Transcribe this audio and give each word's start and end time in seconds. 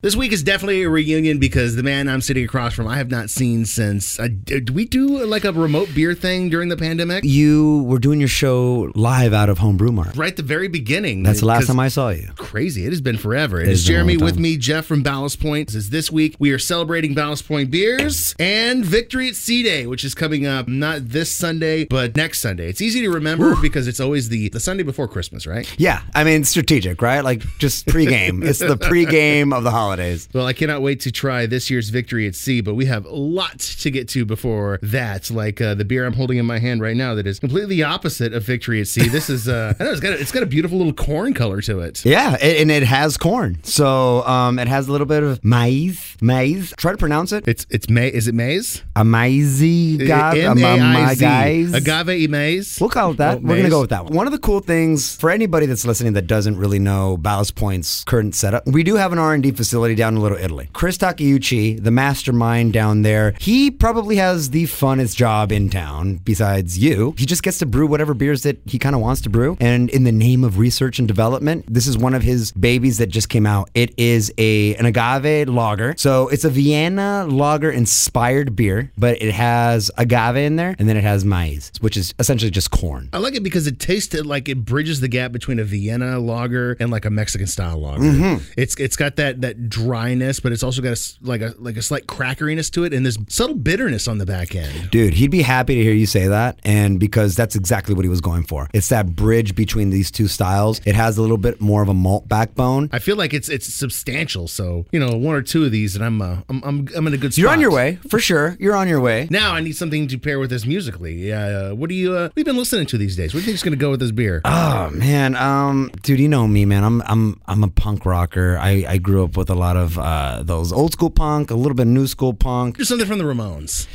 This 0.00 0.14
week 0.14 0.30
is 0.30 0.44
definitely 0.44 0.84
a 0.84 0.88
reunion 0.88 1.40
because 1.40 1.74
the 1.74 1.82
man 1.82 2.08
I'm 2.08 2.20
sitting 2.20 2.44
across 2.44 2.72
from, 2.72 2.86
I 2.86 2.98
have 2.98 3.10
not 3.10 3.30
seen 3.30 3.64
since. 3.64 4.20
Uh, 4.20 4.28
did 4.44 4.70
we 4.70 4.84
do 4.84 5.26
like 5.26 5.42
a 5.44 5.50
remote 5.50 5.88
beer 5.92 6.14
thing 6.14 6.50
during 6.50 6.68
the 6.68 6.76
pandemic? 6.76 7.24
You 7.24 7.82
were 7.82 7.98
doing 7.98 8.20
your 8.20 8.28
show 8.28 8.92
live 8.94 9.32
out 9.32 9.48
of 9.48 9.58
Homebrew 9.58 9.90
Mart. 9.90 10.16
Right 10.16 10.30
at 10.30 10.36
the 10.36 10.44
very 10.44 10.68
beginning. 10.68 11.24
That's 11.24 11.40
the 11.40 11.46
last 11.46 11.66
time 11.66 11.80
I 11.80 11.88
saw 11.88 12.10
you. 12.10 12.28
Crazy. 12.36 12.86
It 12.86 12.90
has 12.90 13.00
been 13.00 13.18
forever. 13.18 13.60
It 13.60 13.66
It 13.66 13.72
is 13.72 13.80
has 13.80 13.86
been 13.88 13.94
a 13.94 13.96
Jeremy 13.96 14.16
with 14.18 14.38
me, 14.38 14.56
Jeff 14.56 14.86
from 14.86 15.02
Ballast 15.02 15.40
Point. 15.40 15.66
This 15.66 15.74
is 15.74 15.90
this 15.90 16.12
week. 16.12 16.36
We 16.38 16.52
are 16.52 16.60
celebrating 16.60 17.14
Ballast 17.14 17.48
Point 17.48 17.72
beers 17.72 18.36
and 18.38 18.84
Victory 18.84 19.26
at 19.26 19.34
Sea 19.34 19.64
Day, 19.64 19.88
which 19.88 20.04
is 20.04 20.14
coming 20.14 20.46
up 20.46 20.68
not 20.68 21.08
this 21.08 21.32
Sunday, 21.32 21.86
but 21.86 22.14
next 22.14 22.38
Sunday. 22.38 22.68
It's 22.68 22.80
easy 22.80 23.00
to 23.00 23.10
remember 23.10 23.56
because 23.60 23.88
it's 23.88 23.98
always 23.98 24.28
the, 24.28 24.48
the 24.50 24.60
Sunday 24.60 24.84
before 24.84 25.08
Christmas, 25.08 25.44
right? 25.44 25.68
Yeah, 25.76 26.02
I 26.14 26.22
mean 26.22 26.44
strategic, 26.44 27.02
right? 27.02 27.22
Like 27.22 27.42
just 27.58 27.86
pregame. 27.86 28.44
it's 28.44 28.60
the 28.60 28.76
pregame 28.76 29.52
of 29.52 29.64
the 29.64 29.72
holidays. 29.88 30.28
Well, 30.34 30.46
I 30.46 30.52
cannot 30.52 30.82
wait 30.82 31.00
to 31.00 31.10
try 31.12 31.46
this 31.46 31.70
year's 31.70 31.88
Victory 31.88 32.26
at 32.26 32.34
Sea, 32.34 32.60
but 32.60 32.74
we 32.74 32.84
have 32.86 33.06
lots 33.06 33.82
to 33.82 33.90
get 33.90 34.08
to 34.10 34.24
before 34.24 34.78
that. 34.82 35.30
Like 35.30 35.60
uh, 35.60 35.74
the 35.74 35.84
beer 35.84 36.04
I'm 36.06 36.12
holding 36.12 36.38
in 36.38 36.46
my 36.46 36.58
hand 36.58 36.80
right 36.82 36.96
now, 36.96 37.14
that 37.14 37.26
is 37.26 37.38
completely 37.38 37.82
opposite 37.82 38.32
of 38.34 38.42
Victory 38.42 38.80
at 38.80 38.88
Sea. 38.88 39.08
This 39.08 39.30
is, 39.30 39.48
uh, 39.48 39.74
I 39.80 39.84
know 39.84 39.90
it's 39.92 40.00
got 40.00 40.12
a, 40.12 40.20
it's 40.20 40.32
got 40.32 40.42
a 40.42 40.46
beautiful 40.46 40.78
little 40.78 40.92
corn 40.92 41.32
color 41.34 41.60
to 41.62 41.80
it. 41.80 42.04
Yeah, 42.04 42.36
it, 42.36 42.60
and 42.60 42.70
it 42.70 42.82
has 42.82 43.16
corn, 43.16 43.58
so 43.64 44.22
um, 44.24 44.58
it 44.58 44.68
has 44.68 44.88
a 44.88 44.92
little 44.92 45.06
bit 45.06 45.22
of 45.22 45.42
maize. 45.44 46.16
Maize. 46.20 46.74
Try 46.76 46.92
to 46.92 46.98
pronounce 46.98 47.32
it. 47.32 47.46
It's 47.48 47.66
it's 47.70 47.88
May. 47.88 48.08
Is 48.08 48.28
it 48.28 48.34
maize? 48.34 48.82
Amazing. 48.96 50.10
M-A-I-Z. 50.10 51.20
guys. 51.20 51.72
Agave 51.74 52.28
maize. 52.28 52.78
We'll 52.80 52.90
call 52.90 53.12
it 53.12 53.18
that. 53.18 53.36
Oh, 53.36 53.40
We're 53.40 53.54
going 53.54 53.64
to 53.64 53.70
go 53.70 53.80
with 53.80 53.90
that 53.90 54.04
one. 54.04 54.14
One 54.14 54.26
of 54.26 54.32
the 54.32 54.38
cool 54.38 54.60
things 54.60 55.16
for 55.16 55.30
anybody 55.30 55.66
that's 55.66 55.84
listening 55.86 56.12
that 56.14 56.26
doesn't 56.26 56.56
really 56.56 56.78
know 56.78 57.16
Ballast 57.16 57.54
Point's 57.54 58.04
current 58.04 58.34
setup, 58.34 58.66
we 58.66 58.82
do 58.82 58.96
have 58.96 59.12
an 59.12 59.18
R&D 59.18 59.52
facility 59.52 59.77
down 59.94 60.16
in 60.16 60.22
Little 60.22 60.38
Italy. 60.38 60.68
Chris 60.72 60.98
Takeuchi, 60.98 61.82
the 61.82 61.90
mastermind 61.90 62.72
down 62.72 63.02
there, 63.02 63.34
he 63.38 63.70
probably 63.70 64.16
has 64.16 64.50
the 64.50 64.64
funnest 64.64 65.16
job 65.16 65.52
in 65.52 65.70
town 65.70 66.16
besides 66.24 66.78
you. 66.78 67.14
He 67.16 67.26
just 67.26 67.42
gets 67.42 67.58
to 67.58 67.66
brew 67.66 67.86
whatever 67.86 68.14
beers 68.14 68.42
that 68.42 68.58
he 68.66 68.78
kind 68.78 68.94
of 68.94 69.00
wants 69.00 69.20
to 69.22 69.30
brew. 69.30 69.56
And 69.60 69.90
in 69.90 70.04
the 70.04 70.12
name 70.12 70.44
of 70.44 70.58
research 70.58 70.98
and 70.98 71.06
development, 71.06 71.64
this 71.68 71.86
is 71.86 71.96
one 71.96 72.14
of 72.14 72.22
his 72.22 72.52
babies 72.52 72.98
that 72.98 73.06
just 73.08 73.28
came 73.28 73.46
out. 73.46 73.70
It 73.74 73.94
is 73.96 74.32
a 74.38 74.74
an 74.76 74.86
agave 74.86 75.48
lager. 75.48 75.94
So 75.96 76.28
it's 76.28 76.44
a 76.44 76.50
Vienna 76.50 77.26
lager 77.28 77.70
inspired 77.70 78.56
beer, 78.56 78.90
but 78.98 79.20
it 79.22 79.32
has 79.32 79.90
agave 79.96 80.36
in 80.36 80.56
there 80.56 80.74
and 80.78 80.88
then 80.88 80.96
it 80.96 81.04
has 81.04 81.24
maize, 81.24 81.72
which 81.80 81.96
is 81.96 82.14
essentially 82.18 82.50
just 82.50 82.70
corn. 82.70 83.08
I 83.12 83.18
like 83.18 83.34
it 83.34 83.42
because 83.42 83.66
it 83.66 83.78
tasted 83.78 84.26
like 84.26 84.48
it 84.48 84.64
bridges 84.64 85.00
the 85.00 85.08
gap 85.08 85.32
between 85.32 85.58
a 85.58 85.64
Vienna 85.64 86.18
lager 86.18 86.76
and 86.80 86.90
like 86.90 87.04
a 87.04 87.10
Mexican 87.10 87.46
style 87.46 87.78
lager. 87.78 88.02
Mm-hmm. 88.02 88.44
It's 88.56 88.74
it's 88.76 88.96
got 88.96 89.16
that 89.16 89.40
that 89.42 89.67
dryness, 89.68 90.40
but 90.40 90.52
it's 90.52 90.62
also 90.62 90.82
got 90.82 90.96
a 90.96 91.16
like 91.22 91.40
a 91.40 91.54
like 91.58 91.76
a 91.76 91.82
slight 91.82 92.06
crackeriness 92.06 92.70
to 92.72 92.84
it, 92.84 92.92
and 92.92 93.04
this 93.04 93.18
subtle 93.28 93.56
bitterness 93.56 94.08
on 94.08 94.18
the 94.18 94.26
back 94.26 94.54
end. 94.54 94.90
Dude, 94.90 95.14
he'd 95.14 95.30
be 95.30 95.42
happy 95.42 95.74
to 95.74 95.82
hear 95.82 95.92
you 95.92 96.06
say 96.06 96.28
that. 96.28 96.58
And 96.64 96.98
because 97.00 97.34
that's 97.34 97.56
exactly 97.56 97.94
what 97.94 98.04
he 98.04 98.08
was 98.08 98.20
going 98.20 98.44
for. 98.44 98.68
It's 98.72 98.88
that 98.88 99.14
bridge 99.14 99.54
between 99.54 99.90
these 99.90 100.10
two 100.10 100.28
styles. 100.28 100.80
It 100.84 100.94
has 100.94 101.18
a 101.18 101.22
little 101.22 101.38
bit 101.38 101.60
more 101.60 101.82
of 101.82 101.88
a 101.88 101.94
malt 101.94 102.28
backbone. 102.28 102.88
I 102.92 102.98
feel 102.98 103.16
like 103.16 103.34
it's 103.34 103.48
it's 103.48 103.72
substantial. 103.72 104.48
So 104.48 104.86
you 104.92 105.00
know, 105.00 105.16
one 105.16 105.34
or 105.34 105.42
two 105.42 105.64
of 105.64 105.72
these, 105.72 105.94
and 105.94 106.04
I'm 106.04 106.22
uh, 106.22 106.38
I'm, 106.48 106.62
I'm 106.64 106.88
I'm 106.96 107.06
in 107.06 107.14
a 107.14 107.16
good 107.16 107.34
spot. 107.34 107.42
You're 107.42 107.50
on 107.50 107.60
your 107.60 107.72
way, 107.72 107.96
for 108.08 108.18
sure. 108.18 108.56
You're 108.58 108.76
on 108.76 108.88
your 108.88 109.00
way. 109.00 109.28
Now 109.30 109.54
I 109.54 109.60
need 109.60 109.76
something 109.76 110.08
to 110.08 110.18
pair 110.18 110.38
with 110.38 110.50
this 110.50 110.66
musically. 110.66 111.32
Uh, 111.32 111.74
what 111.74 111.88
do 111.88 111.94
you 111.94 112.14
uh, 112.14 112.30
have 112.36 112.44
been 112.44 112.56
listening 112.56 112.86
to 112.86 112.98
these 112.98 113.16
days? 113.16 113.34
What 113.34 113.40
do 113.40 113.42
you 113.42 113.46
think 113.46 113.54
is 113.56 113.62
going 113.62 113.72
to 113.72 113.78
go 113.78 113.90
with 113.90 114.00
this 114.00 114.12
beer? 114.12 114.40
Oh 114.44 114.90
man, 114.90 115.36
um, 115.36 115.90
dude, 116.02 116.20
you 116.20 116.28
know 116.28 116.46
me, 116.46 116.64
man. 116.64 116.84
I'm 116.84 117.02
I'm 117.02 117.40
I'm 117.46 117.64
a 117.64 117.68
punk 117.68 118.06
rocker. 118.06 118.58
I, 118.58 118.84
I 118.88 118.98
grew 118.98 119.24
up 119.24 119.36
with 119.36 119.50
a 119.50 119.54
lot 119.58 119.76
of 119.76 119.98
uh, 119.98 120.42
those 120.42 120.72
old 120.72 120.92
school 120.92 121.10
punk, 121.10 121.50
a 121.50 121.54
little 121.54 121.74
bit 121.74 121.82
of 121.82 121.88
new 121.92 122.06
school 122.06 122.32
punk. 122.34 122.76
Here's 122.76 122.88
something 122.88 123.06
from 123.06 123.18
the 123.18 123.24
Ramones. 123.24 123.86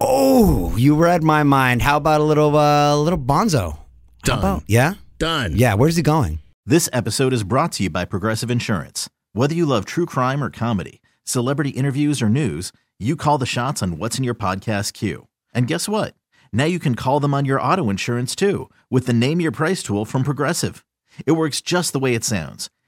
Oh, 0.00 0.76
you 0.76 0.94
read 0.94 1.22
my 1.22 1.42
mind. 1.42 1.82
How 1.82 1.96
about 1.96 2.20
a 2.20 2.24
little 2.24 2.56
uh, 2.56 2.96
little 2.96 3.18
Bonzo? 3.18 3.78
Done. 4.24 4.38
about- 4.38 4.62
yeah, 4.66 4.94
Done. 5.18 5.52
yeah. 5.56 5.74
Where's 5.74 5.96
he 5.96 6.02
going? 6.02 6.40
This 6.64 6.88
episode 6.92 7.32
is 7.32 7.44
brought 7.44 7.72
to 7.72 7.84
you 7.84 7.90
by 7.90 8.04
Progressive 8.04 8.50
Insurance. 8.50 9.08
Whether 9.32 9.54
you 9.54 9.66
love 9.66 9.84
true 9.84 10.06
crime 10.06 10.42
or 10.42 10.50
comedy, 10.50 11.00
celebrity 11.24 11.70
interviews 11.70 12.20
or 12.20 12.28
news, 12.28 12.72
you 12.98 13.14
call 13.16 13.38
the 13.38 13.46
shots 13.46 13.82
on 13.82 13.98
what's 13.98 14.18
in 14.18 14.24
your 14.24 14.34
podcast 14.34 14.92
queue. 14.94 15.28
And 15.54 15.66
guess 15.68 15.88
what? 15.88 16.14
Now 16.52 16.64
you 16.64 16.78
can 16.78 16.94
call 16.94 17.20
them 17.20 17.34
on 17.34 17.44
your 17.44 17.60
auto 17.60 17.88
insurance 17.90 18.34
too 18.34 18.68
with 18.90 19.06
the 19.06 19.12
Name 19.12 19.40
Your 19.40 19.52
Price 19.52 19.82
tool 19.82 20.04
from 20.04 20.24
Progressive. 20.24 20.84
It 21.24 21.32
works 21.32 21.60
just 21.60 21.92
the 21.92 21.98
way 21.98 22.14
it 22.14 22.24
sounds. 22.24 22.68